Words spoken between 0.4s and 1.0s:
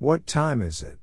is it?